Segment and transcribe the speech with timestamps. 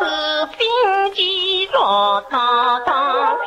[0.00, 0.06] 是
[0.56, 2.90] 心急若刀刀
[3.42, 3.46] 片，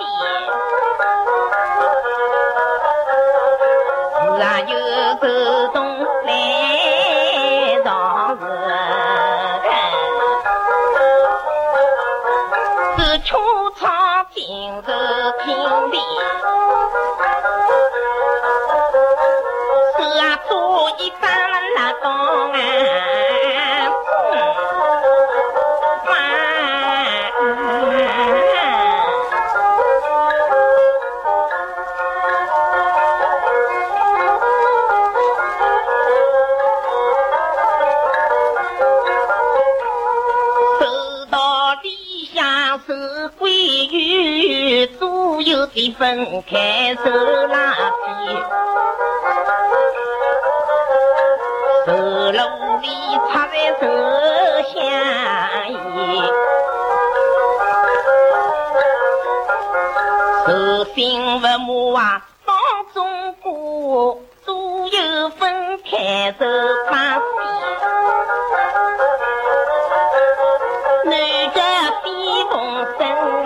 [4.22, 4.72] 自然有
[5.20, 5.24] 手
[5.74, 5.76] 动
[6.26, 6.30] 来
[7.84, 7.88] 上
[8.40, 8.42] 日，
[13.00, 13.32] 是秋
[13.72, 13.82] 草
[14.32, 14.40] 今
[14.78, 14.82] 日
[15.44, 15.46] 听
[15.90, 15.98] 地。
[19.98, 20.52] 是啊，做
[21.00, 21.20] 一张
[21.76, 22.06] 那档
[22.52, 22.54] 案
[43.88, 48.04] 归于左右的分开收垃圾。
[51.86, 51.92] 手
[52.32, 52.40] 炉
[52.82, 52.88] 里
[53.30, 53.84] 插在手
[54.74, 54.74] 香
[56.06, 56.24] 烟，
[60.48, 60.50] 手
[60.96, 62.56] 心不木啊，当
[62.94, 64.54] 中过左
[64.88, 65.44] 右分
[65.84, 66.46] 开手
[66.90, 67.22] 把戏，
[71.06, 71.12] 男
[71.54, 71.60] 着
[72.04, 72.08] 比
[72.50, 72.54] 风
[72.98, 73.43] 声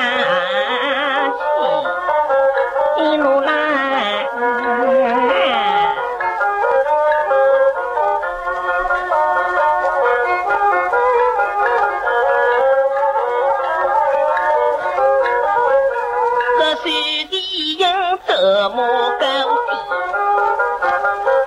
[17.48, 18.34] 水地人走
[18.70, 18.78] 马
[19.12, 19.26] 沟
[19.68, 19.72] 地，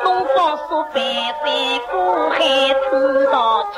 [0.02, 1.00] 东方朔白
[1.44, 1.44] 山
[1.90, 1.94] 过
[2.30, 2.38] 海
[2.90, 2.90] 偷
[3.30, 3.34] 盗
[3.72, 3.76] 吃，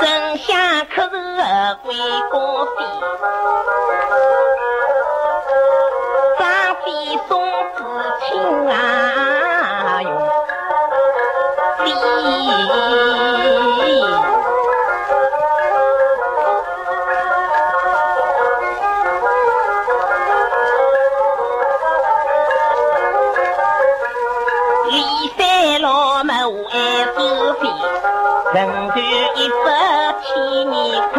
[0.00, 0.04] 正
[0.38, 0.46] 香
[0.94, 1.16] 可是
[1.82, 1.96] 归
[2.30, 2.78] 高飞，
[27.04, 27.20] 爱收
[27.60, 27.68] 费，
[28.54, 28.96] 人断
[29.36, 29.66] 一百
[30.22, 30.30] 千
[30.70, 30.74] 年
[31.12, 31.14] 困。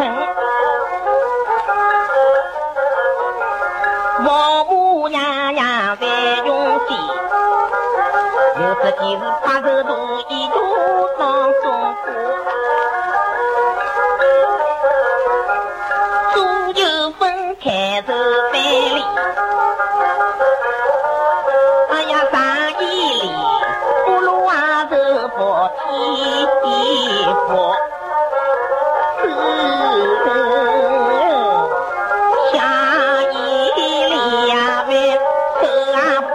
[4.26, 6.04] 王母娘娘在
[6.44, 6.48] 用
[6.88, 6.98] 心，
[8.56, 9.90] 有这件事八十度
[10.28, 10.54] 一度
[11.16, 11.24] 当
[11.62, 11.64] 中
[12.02, 12.06] 过。
[16.34, 16.36] 左
[16.82, 16.82] 右
[17.12, 18.10] 分开手
[26.06, 27.74] 一一佛
[29.22, 29.28] 慈
[30.24, 30.28] 母
[32.52, 32.54] 相
[33.32, 33.34] 依
[34.46, 34.52] 两
[34.88, 34.92] 为
[35.62, 35.64] 得
[36.28, 36.34] 不